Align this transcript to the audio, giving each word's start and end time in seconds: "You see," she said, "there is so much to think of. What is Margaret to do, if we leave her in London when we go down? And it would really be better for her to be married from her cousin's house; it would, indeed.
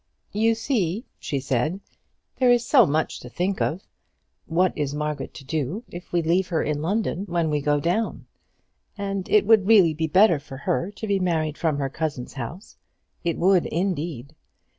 "You 0.31 0.55
see," 0.55 1.05
she 1.19 1.39
said, 1.39 1.79
"there 2.37 2.51
is 2.51 2.65
so 2.65 2.87
much 2.87 3.19
to 3.19 3.29
think 3.29 3.61
of. 3.61 3.83
What 4.47 4.75
is 4.75 4.95
Margaret 4.95 5.35
to 5.35 5.45
do, 5.45 5.83
if 5.91 6.11
we 6.11 6.23
leave 6.23 6.47
her 6.47 6.63
in 6.63 6.81
London 6.81 7.25
when 7.27 7.51
we 7.51 7.61
go 7.61 7.79
down? 7.79 8.25
And 8.97 9.29
it 9.29 9.45
would 9.45 9.67
really 9.67 9.93
be 9.93 10.07
better 10.07 10.39
for 10.39 10.57
her 10.57 10.89
to 10.89 11.05
be 11.05 11.19
married 11.19 11.55
from 11.55 11.77
her 11.77 11.87
cousin's 11.89 12.33
house; 12.33 12.77
it 13.23 13.37
would, 13.37 13.67
indeed. 13.67 14.33